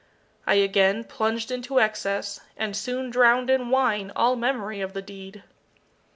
I 0.47 0.55
again 0.55 1.03
plunged 1.03 1.51
into 1.51 1.79
excess, 1.79 2.39
and 2.57 2.75
soon 2.75 3.11
drowned 3.11 3.51
in 3.51 3.69
wine 3.69 4.11
all 4.15 4.35
memory 4.35 4.81
of 4.81 4.93
the 4.93 5.01
deed. 5.03 5.43